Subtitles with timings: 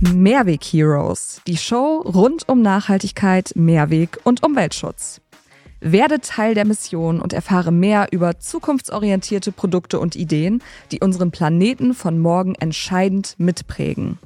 [0.00, 5.20] Mehrweg Heroes, die Show rund um Nachhaltigkeit, Mehrweg und Umweltschutz.
[5.80, 11.94] Werde Teil der Mission und erfahre mehr über zukunftsorientierte Produkte und Ideen, die unseren Planeten
[11.94, 14.18] von morgen entscheidend mitprägen.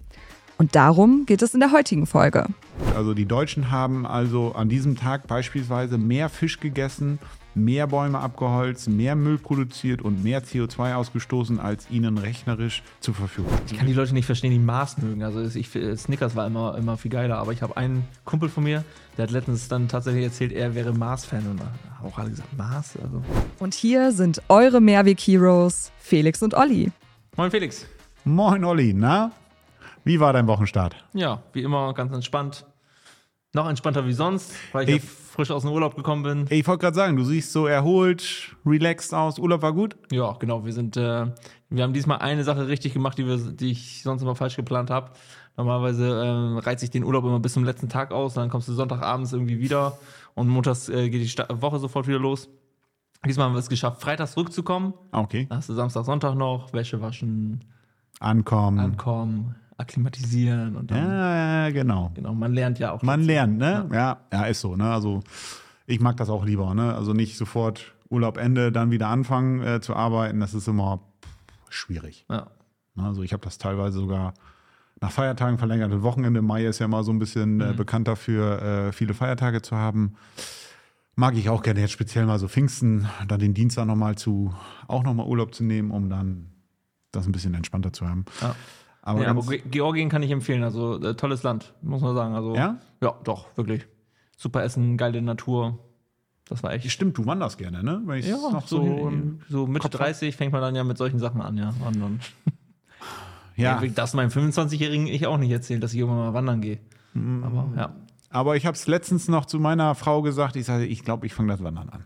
[0.58, 2.48] Und darum geht es in der heutigen Folge.
[2.94, 7.18] Also die Deutschen haben also an diesem Tag beispielsweise mehr Fisch gegessen,
[7.54, 13.52] mehr Bäume abgeholzt, mehr Müll produziert und mehr CO2 ausgestoßen, als ihnen rechnerisch zur Verfügung
[13.66, 15.22] Ich kann die Leute nicht verstehen, die Mars mögen.
[15.22, 18.84] Also ich, Snickers war immer, immer viel geiler, aber ich habe einen Kumpel von mir,
[19.16, 21.66] der hat letztens dann tatsächlich erzählt, er wäre Mars-Fan und da
[21.98, 22.96] haben auch alle gesagt, Mars?
[23.02, 23.22] Also.
[23.58, 26.90] Und hier sind eure Mehrweg-Heroes, Felix und Olli.
[27.36, 27.86] Moin Felix.
[28.24, 29.32] Moin Olli, na?
[30.04, 30.96] Wie war dein Wochenstart?
[31.12, 32.64] Ja, wie immer ganz entspannt.
[33.54, 34.96] Noch entspannter wie sonst, weil ich Ey.
[34.96, 35.02] ja
[35.32, 36.46] frisch aus dem Urlaub gekommen bin.
[36.50, 39.38] Ich wollte gerade sagen, du siehst so erholt, relaxed aus.
[39.38, 39.96] Urlaub war gut?
[40.10, 40.64] Ja, genau.
[40.64, 41.26] Wir sind, äh,
[41.70, 44.90] wir haben diesmal eine Sache richtig gemacht, die, wir, die ich sonst immer falsch geplant
[44.90, 45.10] habe.
[45.56, 48.72] Normalerweise ähm, reizt sich den Urlaub immer bis zum letzten Tag aus, dann kommst du
[48.72, 49.98] Sonntagabends irgendwie wieder
[50.34, 52.48] und montags äh, geht die Sta Woche sofort wieder los.
[53.26, 54.94] Diesmal haben wir es geschafft, freitags zurückzukommen.
[55.12, 55.46] Ah, Okay.
[55.48, 57.64] Dann hast du Samstag, Sonntag noch, Wäsche waschen,
[58.18, 58.78] Ankommen.
[58.78, 62.10] ankommen, akklimatisieren und dann, Ja, genau.
[62.14, 63.02] genau, man lernt ja auch.
[63.02, 63.26] Man dazu.
[63.28, 63.88] lernt, ne?
[63.92, 64.18] Ja.
[64.32, 64.90] ja, ist so, ne?
[64.92, 65.22] Also
[65.86, 66.94] ich mag das auch lieber, ne?
[66.94, 70.40] Also nicht sofort Urlaub Ende, dann wieder anfangen äh, zu arbeiten.
[70.40, 72.26] Das ist immer pff, schwierig.
[72.30, 72.48] Ja.
[72.94, 73.04] Ne?
[73.04, 74.34] Also ich habe das teilweise sogar
[75.00, 76.42] nach Feiertagen verlängerte Wochenende.
[76.42, 80.14] Mai ist ja immer so ein bisschen äh, bekannt dafür, äh, viele Feiertage zu haben.
[81.14, 84.54] Mag ich auch gerne jetzt speziell mal so Pfingsten, dann den Dienstag nochmal zu,
[84.88, 86.52] auch nochmal Urlaub zu nehmen, um dann
[87.10, 88.24] das ein bisschen entspannter zu haben.
[88.40, 88.54] Ja.
[89.04, 90.62] Aber, ja, aber Georgien kann ich empfehlen.
[90.62, 92.34] Also äh, tolles Land, muss man sagen.
[92.34, 92.78] Also, Ja?
[93.02, 93.86] Ja, doch, wirklich.
[94.36, 95.78] Super Essen, geile Natur.
[96.48, 96.90] Das war echt.
[96.90, 98.02] stimmt, du wanderst gerne, ne?
[98.04, 99.12] Wenn ich Ja, noch so, so,
[99.48, 100.06] so Mitte Kopf hab.
[100.06, 101.74] 30 fängt man dann ja mit solchen Sachen an, ja.
[101.80, 102.20] Wandern.
[103.56, 103.82] ja.
[103.82, 103.88] Ja.
[103.88, 106.78] Das meinem 25-Jährigen ich auch nicht erzählen, dass ich irgendwann mal wandern gehe.
[107.14, 107.44] Mhm.
[107.44, 107.96] Aber ja,
[108.30, 110.56] Aber ich habe es letztens noch zu meiner Frau gesagt.
[110.56, 112.04] Ich sage, ich glaube, ich fange das Wandern an.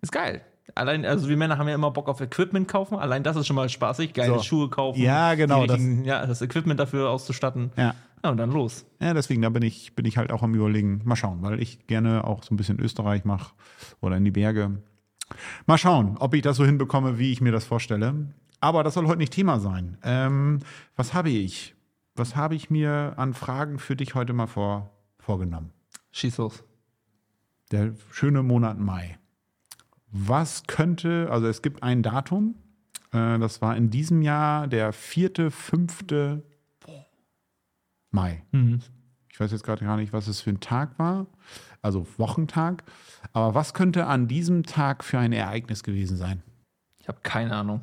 [0.00, 0.42] ist geil.
[0.74, 2.98] Allein, also wir Männer haben ja immer Bock auf Equipment kaufen.
[2.98, 4.12] Allein das ist schon mal spaßig.
[4.14, 4.42] Geile So.
[4.42, 5.00] Schuhe kaufen.
[5.00, 7.70] Ja, genau, richtigen- ja, das Equipment dafür auszustatten.
[7.76, 7.94] Ja.
[8.22, 8.84] Ja, und dann los.
[9.00, 11.00] Ja, deswegen, da bin ich, bin ich halt auch am Überlegen.
[11.04, 13.54] Mal schauen, weil ich gerne auch so ein bisschen Österreich mache
[14.02, 14.82] oder in die Berge.
[15.66, 18.14] Mal schauen, ob ich das so hinbekomme, wie ich mir das vorstelle.
[18.60, 19.96] Aber das soll heute nicht Thema sein.
[20.02, 20.58] Ähm,
[20.96, 21.74] was habe ich?
[22.14, 25.70] Was habe ich mir an Fragen für dich heute mal vor, vorgenommen?
[26.12, 26.62] Schieß los.
[27.72, 29.16] Der schöne Monat Mai.
[30.12, 32.54] Was könnte, also es gibt ein Datum,
[33.12, 36.42] äh, das war in diesem Jahr der vierte, fünfte
[38.12, 38.42] Mai.
[39.32, 41.26] Ich weiß jetzt gerade gar nicht, was es für ein Tag war,
[41.80, 42.82] also Wochentag.
[43.32, 46.42] Aber was könnte an diesem Tag für ein Ereignis gewesen sein?
[46.98, 47.82] Ich habe keine Ahnung.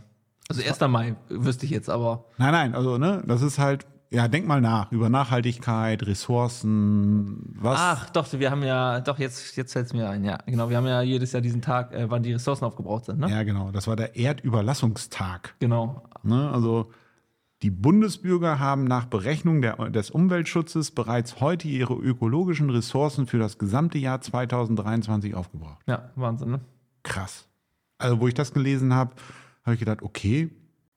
[0.49, 0.79] Also 1.
[0.91, 4.61] Mai wüsste ich jetzt, aber Nein, nein, also ne, das ist halt, ja, denk mal
[4.61, 7.79] nach über Nachhaltigkeit, Ressourcen, was.
[7.79, 10.37] Ach, doch, wir haben ja, doch, jetzt, jetzt fällt es mir ein, ja.
[10.45, 13.29] Genau, wir haben ja jedes Jahr diesen Tag, äh, wann die Ressourcen aufgebraucht sind, ne?
[13.29, 15.55] Ja, genau, das war der Erdüberlassungstag.
[15.59, 16.03] Genau.
[16.23, 16.49] Ne?
[16.51, 16.91] Also
[17.63, 23.57] die Bundesbürger haben nach Berechnung der, des Umweltschutzes bereits heute ihre ökologischen Ressourcen für das
[23.57, 25.81] gesamte Jahr 2023 aufgebraucht.
[25.87, 26.59] Ja, Wahnsinn, ne?
[27.03, 27.47] Krass.
[27.97, 29.15] Also wo ich das gelesen habe,
[29.63, 30.51] habe ich gedacht, okay,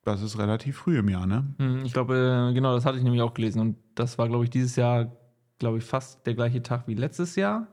[0.05, 1.55] das ist relativ früh im Jahr, ne?
[1.59, 3.61] Hm, Ich glaube, äh, genau, das hatte ich nämlich auch gelesen.
[3.61, 5.13] Und das war, glaube ich, dieses Jahr,
[5.59, 7.67] glaube ich, fast der gleiche Tag wie letztes Jahr.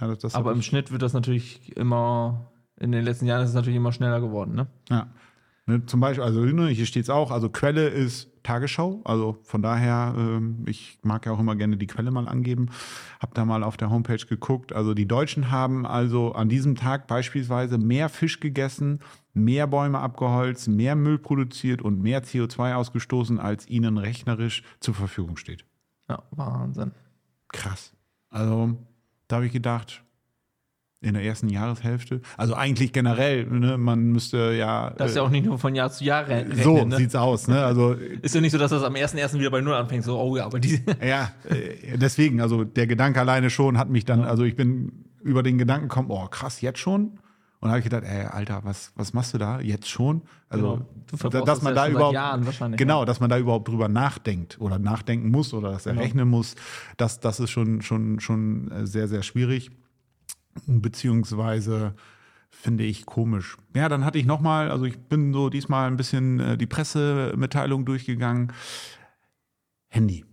[0.00, 3.76] Ja, Aber im Schnitt wird das natürlich immer, in den letzten Jahren ist es natürlich
[3.76, 4.66] immer schneller geworden, ne?
[4.88, 5.08] Ja.
[5.70, 9.62] Ne, zum Beispiel, also ne, hier steht es auch, also Quelle ist Tagesschau, also von
[9.62, 12.70] daher, ähm, ich mag ja auch immer gerne die Quelle mal angeben,
[13.20, 17.06] habe da mal auf der Homepage geguckt, also die Deutschen haben also an diesem Tag
[17.06, 18.98] beispielsweise mehr Fisch gegessen,
[19.32, 25.36] mehr Bäume abgeholzt, mehr Müll produziert und mehr CO2 ausgestoßen, als ihnen rechnerisch zur Verfügung
[25.36, 25.64] steht.
[26.08, 26.90] Ja, Wahnsinn.
[27.46, 27.92] Krass.
[28.28, 28.76] Also
[29.28, 30.02] da habe ich gedacht,
[31.02, 34.90] in der ersten Jahreshälfte, also eigentlich generell, ne, man müsste ja...
[34.90, 36.96] Das ist ja auch nicht nur von Jahr zu Jahr re- rechnen, so ne?
[36.96, 37.64] sieht's aus, ne?
[37.64, 39.38] Also Ist ja nicht so, dass das am 1.1.
[39.38, 40.78] wieder bei Null anfängt, so, oh ja, aber die.
[41.02, 45.42] Ja, äh, deswegen, also der Gedanke alleine schon hat mich dann, also ich bin über
[45.42, 47.18] den Gedanken gekommen, oh krass, jetzt schon?
[47.60, 49.60] Und habe ich gedacht, ey, Alter, was, was machst du da?
[49.60, 50.22] Jetzt schon?
[50.48, 51.30] Also, Genau.
[51.30, 54.58] Dass das man ja da schon seit überhaupt, genau, dass man da überhaupt drüber nachdenkt
[54.60, 56.56] oder nachdenken muss oder das errechnen muss,
[56.96, 59.70] das, das ist schon, schon, schon äh, sehr, sehr schwierig.
[60.66, 61.94] Beziehungsweise
[62.50, 63.56] finde ich komisch.
[63.74, 67.84] Ja, dann hatte ich nochmal, also ich bin so diesmal ein bisschen äh, die Pressemitteilung
[67.84, 68.52] durchgegangen.
[69.88, 70.24] Handy.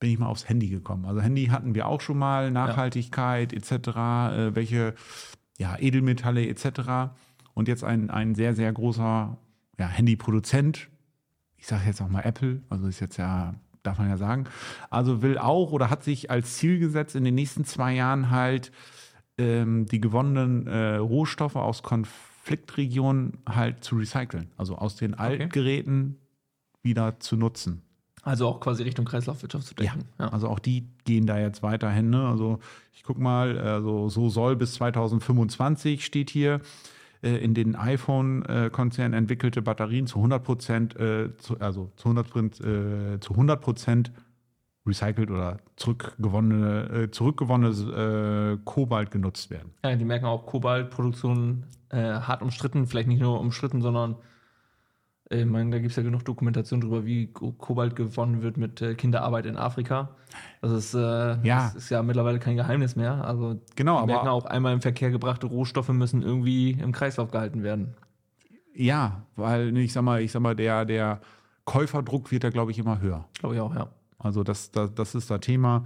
[0.00, 1.04] Bin ich mal aufs Handy gekommen.
[1.04, 4.94] Also Handy hatten wir auch schon mal, Nachhaltigkeit etc., äh, welche
[5.58, 7.12] ja, Edelmetalle etc.
[7.54, 9.36] Und jetzt ein, ein sehr, sehr großer
[9.78, 10.88] ja, Handyproduzent.
[11.56, 13.54] Ich sage jetzt auch mal Apple, also ist jetzt ja
[13.84, 14.44] darf man ja sagen.
[14.90, 18.72] Also will auch oder hat sich als Ziel gesetzt, in den nächsten zwei Jahren halt
[19.38, 24.50] ähm, die gewonnenen äh, Rohstoffe aus Konfliktregionen halt zu recyceln.
[24.56, 26.18] Also aus den Altgeräten
[26.82, 27.82] wieder zu nutzen.
[28.22, 30.04] Also auch quasi Richtung Kreislaufwirtschaft zu denken.
[30.18, 30.28] Ja.
[30.28, 32.08] Also auch die gehen da jetzt weiterhin.
[32.10, 32.26] Ne?
[32.26, 32.58] Also
[32.92, 36.60] ich guck mal, also so soll bis 2025 steht hier
[37.22, 41.28] äh, in den iPhone-Konzernen entwickelte Batterien zu 100 Prozent, äh,
[41.58, 44.12] also zu 100 Prozent, äh, zu 100 Prozent
[44.86, 49.72] recycelt oder zurückgewonnene, äh, zurückgewonnenes äh, Kobalt genutzt werden.
[49.84, 54.16] ja, die merken auch Kobaltproduktion äh, hart umstritten, vielleicht nicht nur umstritten, sondern
[55.30, 58.56] äh, ich meine, da gibt es ja genug Dokumentation darüber, wie Ko- Kobalt gewonnen wird
[58.58, 60.10] mit äh, Kinderarbeit in Afrika.
[60.60, 60.98] Das ist, äh,
[61.42, 61.64] Ja.
[61.66, 63.24] das ist ja mittlerweile kein Geheimnis mehr.
[63.24, 67.30] Also Genau, die aber- merken auch, einmal im Verkehr gebrachte Rohstoffe müssen irgendwie im Kreislauf
[67.30, 67.94] gehalten werden.
[68.74, 71.20] Ja, weil ich sag mal, ich sag mal, der, der
[71.64, 73.24] Käuferdruck wird da, glaube ich, immer höher.
[73.38, 73.88] Glaube ich auch, ja.
[74.18, 75.84] Also das, das, das ist das Thema.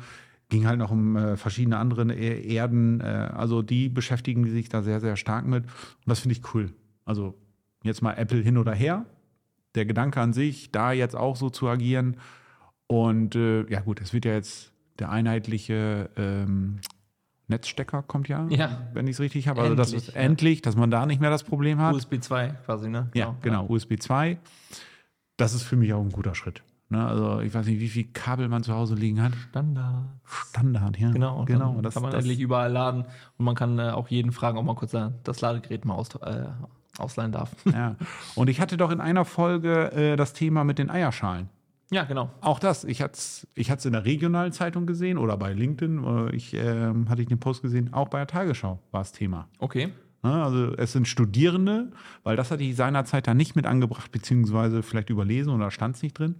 [0.48, 3.00] Ging halt noch um äh, verschiedene andere E- Erden.
[3.00, 5.64] Äh, also die beschäftigen sich da sehr, sehr stark mit.
[5.64, 5.70] Und
[6.06, 6.72] das finde ich cool.
[7.04, 7.34] Also
[7.82, 9.04] jetzt mal Apple hin oder her.
[9.74, 12.16] Der Gedanke an sich, da jetzt auch so zu agieren.
[12.86, 16.80] Und äh, ja gut, es wird ja jetzt der einheitliche ähm,
[17.46, 18.88] Netzstecker kommt ja, Ja.
[18.92, 19.62] wenn ich es richtig habe.
[19.62, 20.14] Also das ist ja.
[20.14, 21.94] endlich, dass man da nicht mehr das Problem hat.
[21.94, 23.08] USB 2 quasi, ne?
[23.14, 24.38] Ja, genau, USB 2.
[25.38, 26.62] Das ist für mich auch ein guter Schritt.
[26.90, 29.34] Ne, also ich weiß nicht, wie viel Kabel man zu Hause liegen hat.
[29.50, 30.06] Standard.
[30.24, 31.10] Standard, ja.
[31.10, 31.82] Genau, genau.
[31.82, 33.04] Das, kann man das, endlich überall laden
[33.36, 36.14] und man kann äh, auch jeden fragen, ob man kurz äh, das Ladegerät mal aus,
[36.14, 36.46] äh,
[36.96, 37.54] ausleihen darf.
[37.66, 37.96] ja.
[38.36, 41.50] Und ich hatte doch in einer Folge äh, das Thema mit den Eierschalen.
[41.90, 42.30] ja, genau.
[42.40, 46.04] Auch das, ich hatte es ich hat's in der regionalen Zeitung gesehen oder bei LinkedIn,
[46.04, 49.46] äh, ich, ähm, hatte ich den Post gesehen, auch bei der Tagesschau war es Thema.
[49.58, 49.92] Okay.
[50.22, 51.92] Ne, Also es sind Studierende,
[52.24, 56.02] weil das hatte ich seinerzeit da nicht mit angebracht, beziehungsweise vielleicht überlesen oder stand es
[56.02, 56.36] nicht drin.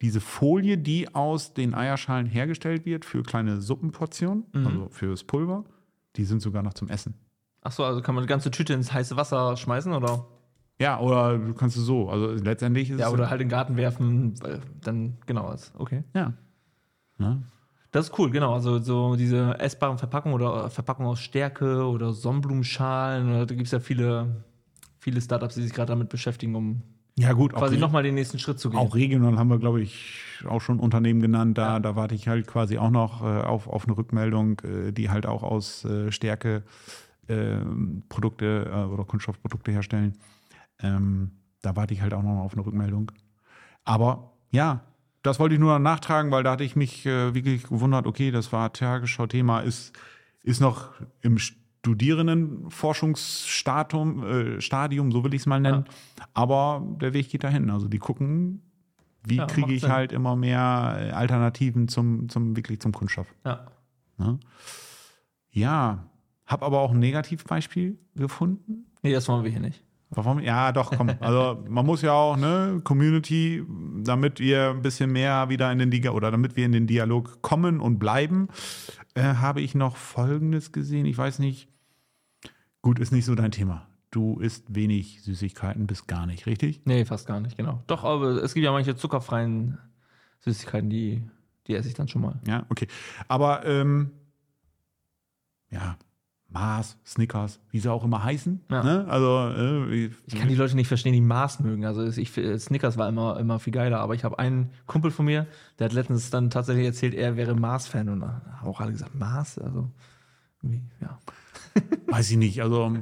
[0.00, 5.64] Diese Folie, die aus den Eierschalen hergestellt wird für kleine Suppenportionen, also fürs Pulver,
[6.16, 7.14] die sind sogar noch zum Essen.
[7.62, 10.24] Achso, also kann man die ganze Tüte ins heiße Wasser schmeißen oder?
[10.80, 12.08] Ja, oder du kannst es so.
[12.08, 13.12] Also letztendlich ist Ja, es.
[13.12, 16.04] oder halt in den Garten werfen, weil dann, genau, ist okay.
[16.14, 16.32] Ja.
[17.18, 17.42] Ne?
[17.90, 18.54] Das ist cool, genau.
[18.54, 23.28] Also so diese essbaren Verpackungen oder Verpackungen aus Stärke oder Sonnenblumenschalen.
[23.28, 24.44] Oder da gibt es ja viele,
[25.00, 26.82] viele Startups, die sich gerade damit beschäftigen, um
[27.18, 27.52] Ja, gut.
[27.52, 28.78] quasi auch, nochmal den nächsten Schritt zu gehen.
[28.78, 31.58] auch regional haben wir, glaube ich, auch schon Unternehmen genannt.
[31.58, 35.10] Da, da warte ich halt quasi auch noch äh, auf, auf eine Rückmeldung, äh, die
[35.10, 36.62] halt auch aus äh, Stärke
[37.26, 37.56] äh,
[38.08, 40.16] Produkte äh, oder Kunststoffprodukte herstellen.
[40.80, 43.10] Ähm, da warte ich halt auch noch auf eine Rückmeldung.
[43.84, 44.82] Aber ja,
[45.22, 48.52] das wollte ich nur nachtragen, weil da hatte ich mich äh, wirklich gewundert, okay, das
[48.52, 49.98] war Tagesschau-Thema, ist,
[50.44, 51.38] ist noch im
[51.88, 55.84] Studierendenforschungsstadium, äh, Stadium, so will ich es mal nennen.
[56.34, 57.70] Aber der Weg geht dahin.
[57.70, 58.62] Also die gucken,
[59.24, 59.92] wie Ja, kriege ich Sinn.
[59.92, 63.32] halt immer mehr äh, Alternativen zum, zum wirklich zum Kunststoff.
[63.44, 63.66] Ja.
[64.18, 64.38] Ne?
[65.50, 66.04] Ja,
[66.46, 68.86] habe aber auch ein Negativbeispiel gefunden.
[69.02, 69.82] Nee, das wollen wir hier nicht.
[70.10, 70.40] Warum?
[70.40, 71.10] Ja, doch, komm.
[71.20, 73.62] Also man muss ja auch, ne, Community,
[74.02, 77.42] damit wir ein bisschen mehr wieder in den Dialog oder damit wir in den Dialog
[77.42, 78.48] kommen und bleiben,
[79.14, 81.04] äh, habe ich noch Folgendes gesehen.
[81.04, 81.68] Ich weiß nicht.
[82.82, 83.86] Gut, ist nicht so dein Thema.
[84.10, 86.80] Du isst wenig Süßigkeiten bis gar nicht, richtig?
[86.84, 87.82] Nee, fast gar nicht, genau.
[87.86, 89.78] Doch, aber es gibt ja manche zuckerfreien
[90.40, 91.22] Süßigkeiten, die,
[91.66, 92.40] die esse ich dann schon mal.
[92.46, 92.88] Ja, okay.
[93.26, 94.12] Aber ähm,
[95.70, 95.98] ja,
[96.48, 98.64] Mars, Snickers, wie sie auch immer heißen.
[98.70, 98.82] Ja.
[98.82, 99.06] Ne?
[99.08, 101.84] Also äh, Ich kann die Leute nicht verstehen, die Maß mögen.
[101.84, 105.46] Also ich, Snickers war immer, immer viel geiler, aber ich habe einen Kumpel von mir,
[105.78, 109.58] der hat letztens dann tatsächlich erzählt, er wäre Mars-Fan und haben auch alle gesagt, Mars?
[109.58, 109.90] Also,
[110.62, 111.18] irgendwie, ja.
[112.06, 112.62] Weiß ich nicht.
[112.62, 112.96] Also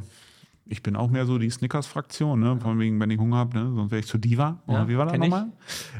[0.66, 2.58] ich bin auch mehr so die Snickers-Fraktion, ne?
[2.60, 3.72] Vor allem wegen, wenn ich Hunger habe, ne?
[3.74, 4.62] sonst wäre ich zu Diva.
[4.66, 5.52] Oder Ja, wie war das nochmal?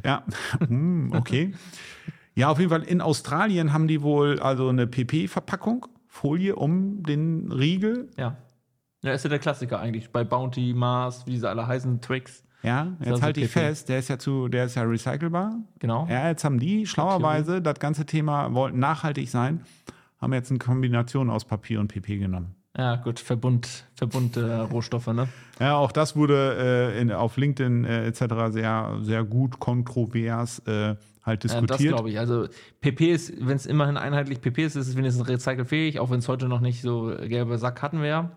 [0.05, 0.25] Ja,
[0.67, 1.55] Hm, okay.
[2.35, 7.51] Ja, auf jeden Fall in Australien haben die wohl also eine PP-Verpackung, Folie um den
[7.51, 8.11] Riegel.
[8.17, 8.37] Ja.
[9.03, 10.11] Ja, ist ja der Klassiker eigentlich.
[10.11, 12.45] Bei Bounty, Mars, wie diese alle heißen, Twix.
[12.63, 15.55] Ja, jetzt Also halte ich fest, der ist ja zu, der ist ja recycelbar.
[15.79, 16.07] Genau.
[16.11, 19.61] Ja, jetzt haben die schlauerweise das ganze Thema wollten nachhaltig sein,
[20.19, 22.57] haben jetzt eine Kombination aus Papier und PP genommen.
[22.77, 24.41] Ja, gut, Verbund, Verbund äh,
[24.73, 25.29] Rohstoffe, ne?
[25.59, 28.21] Ja, auch das wurde äh, in, auf LinkedIn äh, etc.
[28.51, 31.95] sehr, sehr gut kontrovers äh, halt Ja, das diskutiert.
[31.95, 32.19] glaube ich.
[32.19, 32.47] Also
[32.83, 36.29] PP ist, wenn es immerhin einheitlich PP ist, ist es wenigstens recycelfähig, auch wenn es
[36.29, 38.31] heute noch nicht so gelbe Sack hatten wir ja.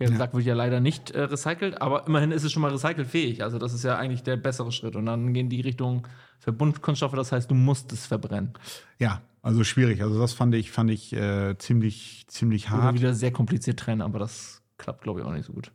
[0.00, 3.42] Gelbe Sack wird ja leider nicht äh, recycelt, aber immerhin ist es schon mal recycelfähig.
[3.42, 4.96] Also das ist ja eigentlich der bessere Schritt.
[4.96, 6.06] Und dann gehen die Richtung
[6.38, 8.52] Verbundkunststoffe, das heißt, du musst es verbrennen.
[8.98, 10.02] ja, also schwierig.
[10.02, 12.94] Also das fand ich, fand ich äh, ziemlich, ziemlich Oder hart.
[12.94, 15.70] wieder sehr kompliziert trennen, aber das klappt, glaube ich, auch nicht so gut.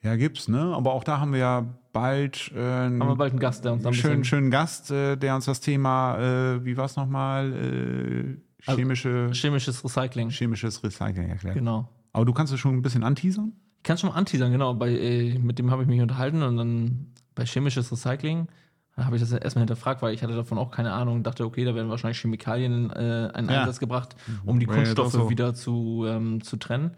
[0.00, 0.72] Ja, gibt's, ne?
[0.74, 3.72] Aber auch da haben wir ja bald, äh, einen Haben wir bald einen Gast, der
[3.72, 6.96] uns da ein schönen, schönen Gast, äh, der uns das Thema, äh, wie war es
[6.96, 8.36] nochmal, äh,
[8.66, 10.30] Also, chemische, chemisches Recycling.
[10.30, 11.54] chemisches Recycling erklärt.
[11.54, 11.88] Genau.
[12.12, 13.52] Aber du kannst es schon ein bisschen anteasern?
[13.78, 14.74] Ich kann schon mal anteasern, genau.
[14.74, 18.48] Bei, äh, mit dem habe ich mich unterhalten und dann bei chemisches Recycling
[18.96, 21.64] habe ich das erstmal hinterfragt, weil ich hatte davon auch keine Ahnung und dachte, okay,
[21.64, 23.60] da werden wahrscheinlich Chemikalien äh, in Ja.
[23.60, 24.14] Einsatz gebracht,
[24.44, 25.30] um die jetzt Kunststoffe so.
[25.30, 26.92] wieder zu, ähm, zu trennen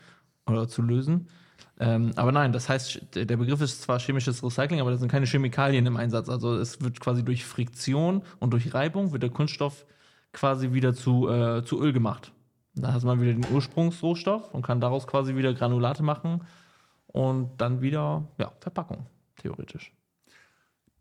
[0.47, 1.29] oder zu lösen.
[1.79, 5.11] Ähm, aber nein, das heißt, der der Begriff ist zwar chemisches Recycling, aber da sind
[5.11, 6.29] keine Chemikalien im Einsatz.
[6.29, 9.87] Also es wird quasi durch Friktion und durch Reibung wird der Kunststoff
[10.33, 12.33] quasi wieder zu, äh, zu Öl gemacht.
[12.77, 16.43] Da hat man wieder den Ursprungsrohstoff und kann daraus quasi wieder Granulate machen
[17.07, 19.93] und dann wieder ja, Verpackung, theoretisch.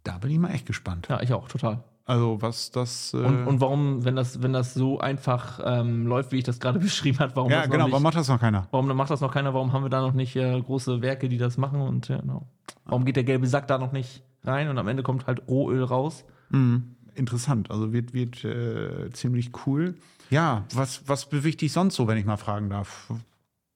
[0.03, 1.07] Da bin ich mal echt gespannt.
[1.09, 1.83] Ja, ich auch, total.
[2.05, 3.13] Also was das.
[3.13, 6.59] Äh, Und, und warum, wenn das, wenn das so einfach ähm, läuft, wie ich das
[6.59, 8.67] gerade beschrieben habe, warum, ja, das genau, noch warum nicht, macht das noch keiner?
[8.71, 9.53] warum macht das noch keiner?
[9.53, 11.81] Warum haben wir da noch nicht äh, große Werke, die das machen?
[11.81, 12.47] Und ja, genau.
[12.85, 15.83] warum geht der gelbe Sack da noch nicht rein und am Ende kommt halt Rohöl
[15.83, 16.25] raus?
[16.49, 16.95] Mhm.
[17.15, 19.95] Interessant, also wird, wird äh, ziemlich cool.
[20.33, 23.13] Ja, was, was bewegt dich sonst so, wenn ich mal fragen darf?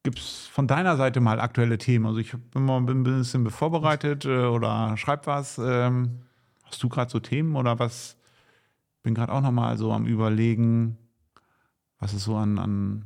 [0.01, 2.07] Gibt es von deiner Seite mal aktuelle Themen?
[2.07, 5.59] Also ich bin ein bisschen vorbereitet äh, oder schreib was.
[5.59, 6.21] Ähm,
[6.63, 8.17] hast du gerade so Themen oder was?
[9.03, 10.97] Bin gerade auch noch mal so am überlegen,
[11.99, 13.05] was es so an, an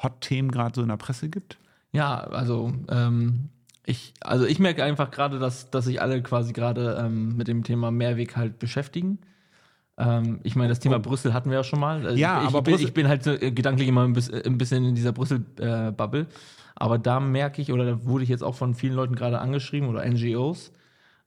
[0.00, 1.58] Hot-Themen gerade so in der Presse gibt.
[1.90, 3.48] Ja, also ähm,
[3.84, 7.64] ich, also ich merke einfach gerade, dass, dass sich alle quasi gerade ähm, mit dem
[7.64, 9.18] Thema Mehrweg halt beschäftigen.
[9.98, 12.04] Ähm, ich meine, das Thema Brüssel hatten wir ja schon mal.
[12.06, 14.12] Also Ja, ich, aber ich, bin, Brüssel- ich bin halt so, äh, gedanklich immer ein
[14.12, 16.26] bisschen, ein bisschen in dieser Brüssel-Bubble.
[16.74, 19.88] aber da merke ich, oder da wurde ich jetzt auch von vielen Leuten gerade angeschrieben
[19.88, 20.72] oder NGOs,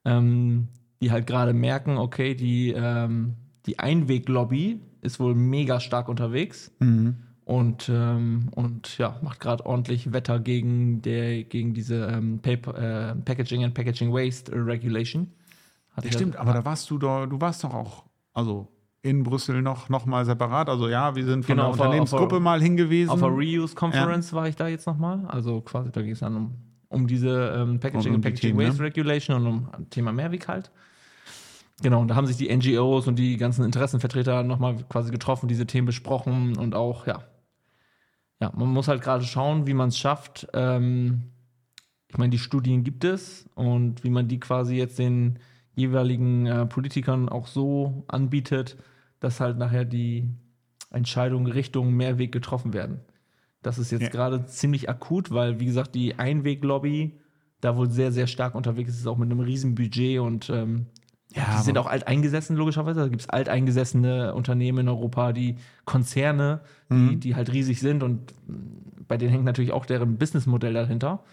[0.05, 0.67] ähm,
[1.01, 3.33] die halt gerade merken, okay, die, ähm,
[3.65, 6.71] die Einweglobby ist wohl mega stark unterwegs
[7.45, 13.15] und, ähm, und ja, macht gerade ordentlich Wetter gegen, der, gegen diese ähm, Paper, äh,
[13.15, 15.31] Packaging and Packaging Waste Regulation.
[15.95, 18.03] Hat Ja, stimmt, aber da warst du doch, du warst doch auch,
[18.39, 18.67] also
[19.01, 20.67] in Brüssel noch, noch mal separat.
[20.67, 23.09] Also ja, wir sind von Genau, der Unternehmensgruppe der- mal hingewiesen.
[23.11, 25.25] Auf der Reuse Conference war ich da jetzt nochmal.
[25.27, 26.53] Also quasi, da ging es dann um,
[26.89, 28.87] um diese ähm, Packaging Und um Packaging Themen, Waste ne?
[28.87, 30.71] Regulation und um Thema Mehrweg halt.
[31.81, 35.65] Genau, und da haben sich die NGOs und die ganzen Interessenvertreter nochmal quasi getroffen, diese
[35.65, 37.23] Themen besprochen und auch, ja.
[38.41, 40.47] Ja, man muss halt gerade schauen, wie man es schafft.
[40.53, 41.23] Ähm,
[42.09, 45.39] ich meine, die Studien gibt es und wie man die quasi jetzt den
[45.75, 48.77] jeweiligen äh, Politikern auch so anbietet,
[49.19, 50.29] dass halt nachher die
[50.91, 52.99] Entscheidungen Richtung Mehrweg getroffen werden.
[53.61, 54.09] Das ist jetzt Ja.
[54.09, 57.19] gerade ziemlich akut, weil, wie gesagt, die Einweglobby
[57.61, 60.85] da wohl sehr, sehr stark unterwegs ist, auch mit einem riesen Budget und ähm,
[61.35, 63.01] ja, die sind auch alteingesessen, logischerweise.
[63.01, 67.19] Da gibt es alteingesessene Unternehmen in Europa, die Konzerne, die, Mhm.
[67.19, 68.55] die halt riesig sind und mh,
[69.07, 71.23] bei denen hängt natürlich auch deren Businessmodell dahinter.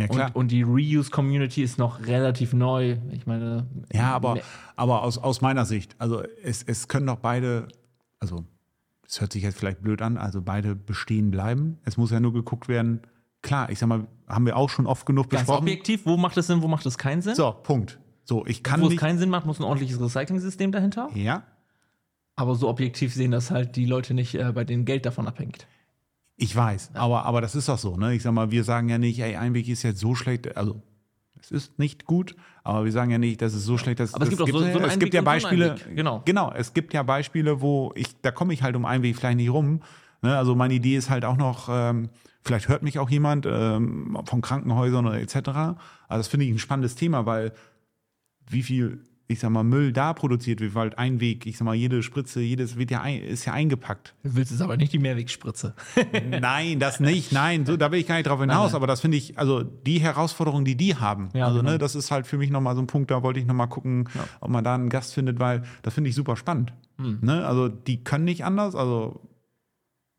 [0.00, 0.26] Ja, klar.
[0.28, 2.96] Und, und die Reuse-Community ist noch relativ neu.
[3.10, 4.42] Ich meine, ja, aber, me-
[4.76, 7.68] aber aus, aus meiner Sicht, also es, es können doch beide,
[8.18, 8.44] also
[9.06, 11.78] es hört sich jetzt vielleicht blöd an, also beide bestehen bleiben.
[11.84, 13.00] Es muss ja nur geguckt werden.
[13.42, 15.62] Klar, ich sag mal, haben wir auch schon oft genug ganz besprochen.
[15.62, 17.34] objektiv, wo macht es Sinn, wo macht es keinen Sinn?
[17.34, 17.98] So, Punkt.
[18.24, 21.08] So, ich kann wo es keinen Sinn macht, muss ein ordentliches Recycling-System dahinter.
[21.14, 21.42] ja,
[22.36, 25.66] Aber so objektiv sehen, dass halt die Leute nicht äh, bei denen Geld davon abhängt.
[26.42, 28.14] Ich weiß, aber, aber das ist doch so, ne?
[28.14, 30.80] Ich sag mal, wir sagen ja nicht, ey, Einweg ist jetzt so schlecht, also
[31.38, 34.14] es ist nicht gut, aber wir sagen ja nicht, dass es so schlecht ist.
[34.14, 36.22] Aber es gibt auch so- so einen es gibt ja so Beispiele, Einweg, genau.
[36.24, 39.50] Genau, es gibt ja Beispiele, wo ich, da komme ich halt um Einweg vielleicht nicht
[39.50, 39.82] rum.
[40.22, 40.34] Ne?
[40.36, 42.08] Also meine Idee ist halt auch noch, ähm,
[42.42, 45.36] vielleicht hört mich auch jemand ähm, von Krankenhäusern oder etc.
[45.36, 45.76] Also
[46.08, 47.52] das finde ich ein spannendes Thema, weil
[48.48, 52.02] wie viel, ich sag mal, Müll da produziert wird, weil Einweg, ich sag mal, jede
[52.02, 54.14] Spritze, jedes wird ja ein, ist ja eingepackt.
[54.24, 55.74] Du willst es aber nicht die Mehrwegspritze.
[56.40, 57.30] Nein, das nicht.
[57.30, 58.72] Nein, so, da will ich gar nicht drauf hinaus.
[58.72, 58.76] nein.
[58.76, 61.28] Aber das finde ich, also die Herausforderung, die die haben.
[61.32, 61.72] Ja, also, genau.
[61.72, 64.08] ne, das ist halt für mich nochmal so ein Punkt, da wollte ich nochmal gucken,
[64.40, 66.72] ob man da einen Gast findet, weil das finde ich super spannend.
[66.98, 67.20] Hm.
[67.22, 67.46] Ne?
[67.46, 69.20] Also, die können nicht anders, also,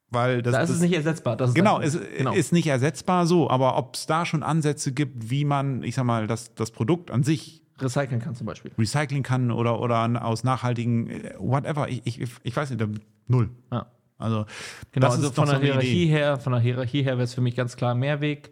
[0.09, 0.53] weil das.
[0.53, 1.35] Da ist es nicht ersetzbar.
[1.35, 2.31] Das ist Genau, es genau.
[2.31, 6.05] ist nicht ersetzbar so, aber ob es da schon Ansätze gibt, wie man, ich sag
[6.05, 8.71] mal, das, das Produkt an sich recyceln kann zum Beispiel.
[8.77, 12.83] recyceln kann oder, oder aus nachhaltigen, äh, whatever, ich, ich, ich weiß nicht,
[13.27, 13.49] null.
[13.71, 13.87] Ja.
[14.17, 14.45] Also,
[14.91, 16.11] Genau, das also ist von so der eine Hierarchie Idee.
[16.11, 18.51] her, von der Hierarchie her wäre es für mich ganz klar Mehrweg,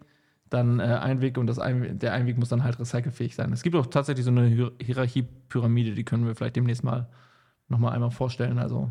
[0.49, 3.53] dann äh, Einweg und das Einweg, der Einweg muss dann halt recycelfähig sein.
[3.53, 7.07] Es gibt auch tatsächlich so eine Hier Hierarchiepyramide, die können wir vielleicht demnächst mal
[7.67, 8.57] nochmal einmal vorstellen.
[8.57, 8.89] Also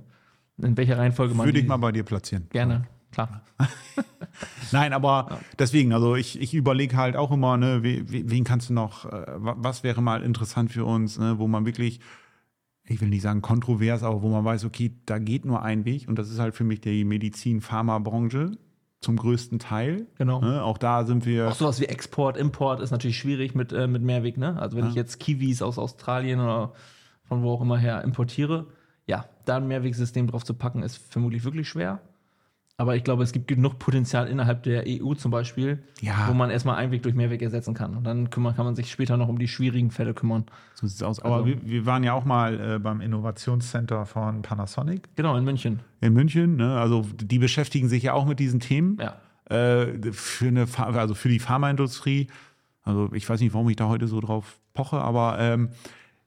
[0.59, 2.47] in welcher Reihenfolge man Würde ich mal bei dir platzieren.
[2.51, 3.43] gerne, klar.
[4.73, 8.69] Nein, aber deswegen, also ich, ich überlege halt auch immer, ne, we- we- wen kannst
[8.69, 12.01] du noch, äh, wa- was wäre mal interessant für uns, ne, wo man wirklich,
[12.85, 16.07] ich will nicht sagen kontrovers, aber wo man weiß, okay, da geht nur ein Weg
[16.09, 18.53] und das ist halt für mich die Medizin-Pharma-Branche.
[19.01, 20.09] zum größten Teil.
[20.17, 20.41] Genau.
[20.41, 20.61] Ne?
[20.65, 21.47] Auch da sind wir.
[21.49, 24.61] Auch sowas wie Export, Import ist natürlich schwierig mit, äh, mit Mehrweg, ne?
[24.61, 24.91] Also wenn Ja.
[24.91, 26.73] ich jetzt Kiwis aus Australien oder
[27.23, 28.67] von wo auch immer her importiere,
[29.07, 32.01] ja, da ein Mehrwegsystem drauf zu packen, ist vermutlich wirklich schwer.
[32.81, 36.29] Aber ich glaube, es gibt genug Potenzial innerhalb der EU zum Beispiel, Ja.
[36.29, 37.97] wo man erstmal Einweg durch Mehrweg ersetzen kann.
[37.97, 40.45] Und dann kümmern, kann man sich später noch um die schwierigen Fälle kümmern.
[40.75, 41.19] So sieht's aus.
[41.19, 45.43] Aber Also- wir, wir waren ja auch mal äh, beim Innovationscenter von Panasonic Genau, in
[45.45, 45.81] München.
[46.01, 46.55] in München.
[46.55, 46.79] Ne?
[46.79, 48.97] Also die beschäftigen sich ja auch mit diesen Themen.
[49.01, 49.17] Ja.
[49.53, 52.29] Äh, für eine, also für die Pharmaindustrie.
[52.85, 55.71] Also ich weiß nicht, warum ich da heute so drauf poche, aber ähm,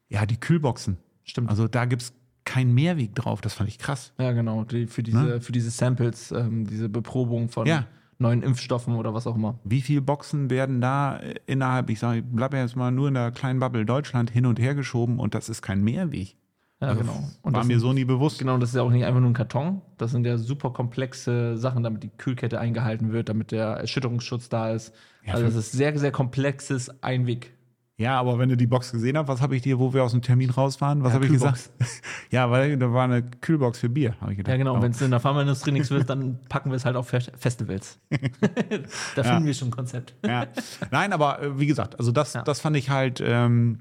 [0.10, 0.98] ja, die Kühlboxen.
[1.24, 1.50] Stimmt.
[1.50, 2.14] Also da gibt es
[2.52, 3.42] keinen Mehrweg drauf.
[3.42, 4.14] Das fand ich krass.
[4.20, 4.64] Ja, genau.
[4.64, 7.86] Die, für, diese, für diese Samples, ähm, diese Beprobung von Ja.
[8.20, 9.60] neuen Impfstoffen oder was auch immer.
[9.64, 13.14] Wie viele Boxen werden da äh, innerhalb, ich sage, ich bleibe jetzt mal nur in
[13.14, 16.36] der kleinen Bubble Deutschland hin und her geschoben und das ist kein Mehrweg.
[16.82, 17.24] Ja, genau.
[17.44, 18.40] Und War mir so nie bewusst.
[18.40, 19.82] Genau, das ist ja auch nicht einfach nur ein Karton.
[20.00, 24.72] Das sind ja super komplexe Sachen, damit die Kühlkette eingehalten wird, damit der Erschütterungsschutz da
[24.72, 24.92] ist.
[25.24, 27.54] Ja, also das ist sehr, sehr komplexes Einweg.
[28.02, 30.12] Ja, aber wenn du die Box gesehen hast, was habe ich dir, wo wir aus
[30.12, 31.70] dem Termin raus waren, was Ja, habe ich gesagt?
[32.32, 34.52] ja, weil da war eine Kühlbox für Bier, habe ich gedacht.
[34.52, 34.74] Ja, genau.
[34.76, 37.22] Aber- Wenn es in der Pharmaindustrie nichts wird, dann packen wir es halt auf Fe-
[37.38, 38.00] Festivals.
[39.16, 40.16] da finden wir schon ein Konzept.
[40.26, 40.48] ja.
[40.90, 42.42] Nein, aber äh, wie gesagt, also das, Ja.
[42.44, 43.80] das fand ich halt ähm,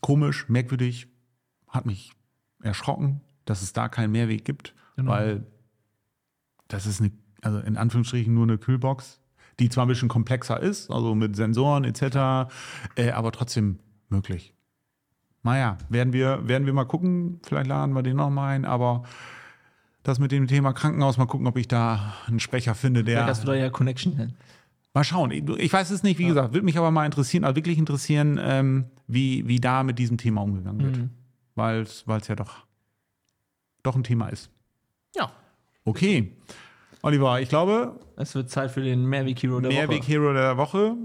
[0.00, 1.08] komisch, merkwürdig,
[1.68, 2.12] hat mich
[2.62, 5.10] erschrocken, dass es da keinen Mehrweg gibt, Genau.
[5.12, 5.46] weil
[6.68, 7.10] das ist eine,
[7.42, 9.20] also in Anführungsstrichen nur eine Kühlbox,
[9.58, 12.50] die zwar ein bisschen komplexer ist, also mit Sensoren etc.,
[12.96, 14.54] äh, aber trotzdem möglich.
[15.42, 19.04] Naja, werden wir, werden wir mal gucken, vielleicht laden wir den noch mal ein, aber
[20.02, 23.18] das mit dem Thema Krankenhaus, mal gucken, ob ich da einen Sprecher finde, der.
[23.18, 24.34] Vielleicht hast du da ja Connection hin.
[24.94, 25.32] Mal schauen.
[25.32, 28.84] Ich, weiß es nicht, wie gesagt, würde mich aber mal interessieren, also wirklich interessieren, ähm,
[29.08, 30.96] wie, wie da mit diesem Thema umgegangen wird.
[30.98, 31.10] Mhm.
[31.56, 32.64] Weil es ja doch,
[33.82, 34.50] doch ein Thema ist.
[35.16, 35.32] Ja.
[35.84, 36.32] Okay.
[37.04, 40.10] Oliver, ich glaube, Es wird Zeit für den Mehrweg Hero der Mehrweg Woche.
[40.10, 40.96] Hero der Woche.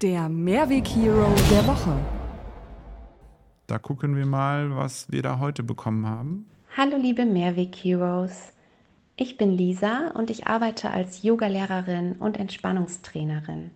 [0.00, 1.98] Der Mehrweg-Hero der Woche.
[3.66, 6.46] Da gucken wir mal, was wir da heute bekommen haben.
[6.78, 8.54] Hallo liebe Mehrweg Heroes.
[9.16, 13.72] Ich bin Lisa und ich arbeite als Yogalehrerin und Entspannungstrainerin.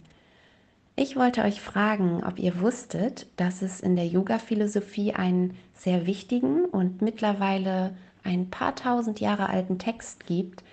[0.96, 6.64] Ich wollte euch fragen, ob ihr wusstet, dass es in der Yoga-Philosophie einen sehr wichtigen
[6.64, 10.64] und mittlerweile ein paar tausend Jahre alten Text gibt,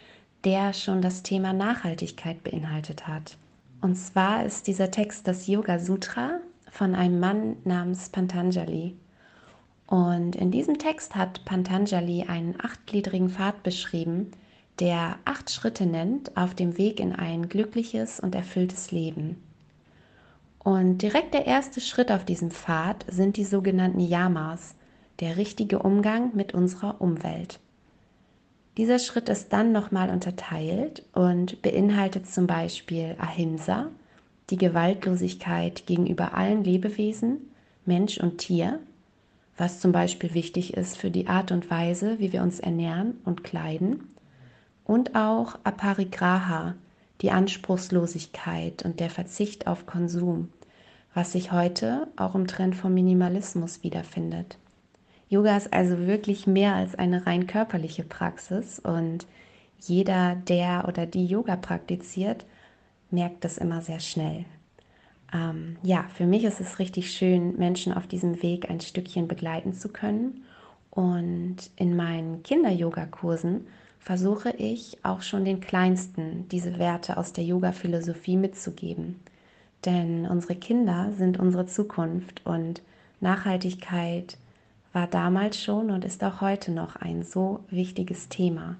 [0.43, 3.37] der schon das Thema Nachhaltigkeit beinhaltet hat.
[3.81, 8.95] Und zwar ist dieser Text das Yoga Sutra von einem Mann namens Pantanjali.
[9.87, 14.31] Und in diesem Text hat Pantanjali einen achtgliedrigen Pfad beschrieben,
[14.79, 19.43] der acht Schritte nennt auf dem Weg in ein glückliches und erfülltes Leben.
[20.63, 24.75] Und direkt der erste Schritt auf diesem Pfad sind die sogenannten Yamas,
[25.19, 27.59] der richtige Umgang mit unserer Umwelt.
[28.77, 33.89] Dieser Schritt ist dann nochmal unterteilt und beinhaltet zum Beispiel Ahimsa,
[34.49, 37.51] die Gewaltlosigkeit gegenüber allen Lebewesen,
[37.85, 38.79] Mensch und Tier,
[39.57, 43.43] was zum Beispiel wichtig ist für die Art und Weise, wie wir uns ernähren und
[43.43, 44.07] kleiden,
[44.85, 46.75] und auch Aparigraha,
[47.21, 50.49] die Anspruchslosigkeit und der Verzicht auf Konsum,
[51.13, 54.57] was sich heute auch im Trend vom Minimalismus wiederfindet.
[55.31, 59.25] Yoga ist also wirklich mehr als eine rein körperliche Praxis und
[59.79, 62.45] jeder, der oder die Yoga praktiziert,
[63.11, 64.43] merkt das immer sehr schnell.
[65.33, 69.73] Ähm, ja, für mich ist es richtig schön, Menschen auf diesem Weg ein Stückchen begleiten
[69.73, 70.43] zu können.
[70.89, 73.67] Und in meinen Kinder-Yoga-Kursen
[73.99, 79.21] versuche ich auch schon den Kleinsten diese Werte aus der Yoga-Philosophie mitzugeben.
[79.85, 82.81] Denn unsere Kinder sind unsere Zukunft und
[83.21, 84.37] Nachhaltigkeit
[84.93, 88.75] war damals schon und ist auch heute noch ein so wichtiges Thema.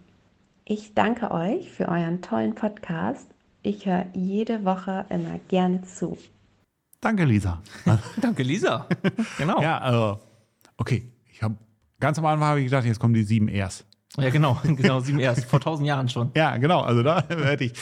[0.66, 3.28] Ich danke euch für euren tollen Podcast.
[3.64, 6.18] Ich höre jede Woche immer gerne zu.
[7.00, 7.62] Danke, Lisa.
[8.22, 8.88] Danke, Lisa.
[9.38, 9.60] genau.
[9.62, 10.20] ja, also,
[10.78, 11.12] okay.
[11.26, 11.56] Ich habe
[12.00, 13.88] ganz am Anfang habe ich gedacht, jetzt kommen die sieben erst.
[14.18, 16.32] Ja, genau, genau, sieben erst, vor tausend Jahren schon.
[16.36, 16.82] Ja, genau.
[16.82, 17.74] Also da hätte ich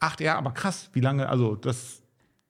[0.00, 2.00] acht, ja, aber krass, wie lange, also das,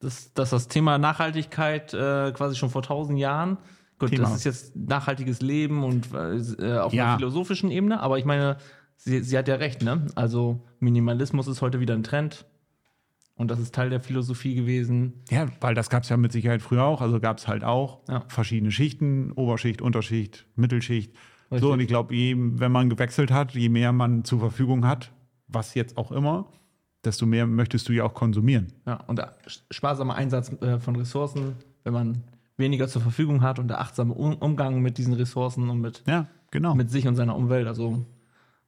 [0.01, 3.59] Das, das, das Thema Nachhaltigkeit äh, quasi schon vor tausend Jahren.
[3.99, 4.23] Gut, Thema.
[4.25, 7.05] das ist jetzt nachhaltiges Leben und äh, auf Ja.
[7.09, 8.57] einer philosophischen Ebene, aber ich meine,
[8.97, 10.07] sie, sie hat ja recht, ne?
[10.15, 12.47] Also Minimalismus ist heute wieder ein Trend
[13.35, 15.15] und das ist Teil der Philosophie gewesen.
[15.31, 17.01] Ja, weil das gab es ja mit Sicherheit früher auch.
[17.01, 18.25] Also gab es halt auch Ja.
[18.29, 21.13] verschiedene Schichten, Oberschicht, Unterschicht, Mittelschicht.
[21.51, 21.61] Richtig.
[21.61, 25.13] So, und ich glaube, wenn man gewechselt hat, je mehr man zur Verfügung hat,
[25.47, 26.47] was jetzt auch immer,
[27.05, 28.73] desto mehr möchtest du ja auch konsumieren.
[28.87, 29.35] Ja, und der
[29.71, 32.23] sparsame Einsatz äh, von Ressourcen, wenn man
[32.59, 36.27] weniger zur Verfügung hat und der achtsame um Umgang mit diesen Ressourcen und mit, Ja,
[36.51, 36.75] genau.
[36.75, 37.67] mit sich und seiner Umwelt.
[37.67, 38.05] Also,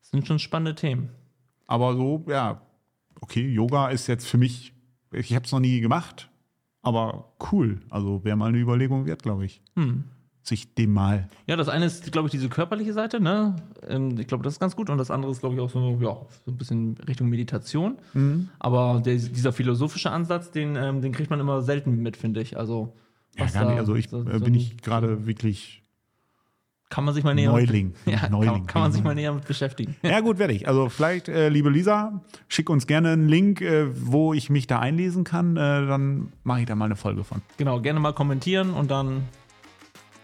[0.00, 1.10] das sind schon spannende Themen.
[1.66, 2.62] Aber so, ja,
[3.20, 4.72] okay, Yoga ist jetzt für mich,
[5.12, 6.30] ich habe es noch nie gemacht,
[6.82, 7.80] aber cool.
[7.90, 9.60] Also wäre mal eine Überlegung wert, glaube ich.
[9.76, 10.04] Hm.
[10.42, 11.28] Sich dem mal.
[11.46, 13.56] Ja, das eine ist, glaube ich, diese körperliche Seite, ne?
[13.86, 14.88] Ähm, ich glaube, das ist ganz gut.
[14.88, 17.98] Und das andere ist, glaube ich, auch so, ja, so ein bisschen Richtung Meditation.
[18.58, 22.56] Aber der, dieser philosophische Ansatz, den, ähm, den kriegt man immer selten mit, finde ich.
[22.56, 22.94] Also,
[23.36, 23.78] Ja, gar nicht.
[23.78, 25.82] Also ich so- äh, so bin ich gerade wirklich
[26.88, 27.94] Kann man sich mal näher Neuling.
[28.04, 28.52] Mit, ja, Neuling.
[28.52, 29.94] Kann, kann man sich mal näher mit beschäftigen.
[30.02, 30.66] Ja, gut, werde ich.
[30.66, 34.80] Also vielleicht, äh, liebe Lisa, schick uns gerne einen Link, äh, wo ich mich da
[34.80, 35.56] einlesen kann.
[35.56, 37.42] Äh, dann mache ich da mal eine Folge von.
[37.58, 39.28] Genau, gerne mal kommentieren und dann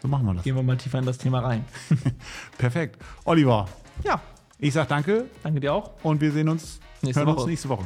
[0.02, 0.42] So machen wir das.
[0.42, 1.64] gehen wir mal tiefer in das Thema rein.
[2.58, 2.98] Perfekt.
[3.24, 3.68] Oliver,
[4.04, 4.20] Ja,
[4.58, 5.92] ich sag danke danke dir auch.
[6.02, 7.50] und wir sehen uns Nächste hören uns Woche.
[7.50, 7.84] nächste Woche.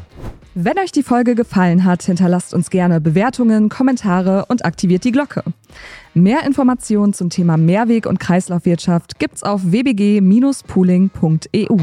[0.54, 5.42] Wenn euch die Folge gefallen hat, hinterlasst uns gerne Bewertungen, Kommentare und aktiviert die Glocke.
[6.14, 11.76] Mehr Informationen zum Thema Mehrweg- und Kreislaufwirtschaft gibt's auf wbg-pooling.eu.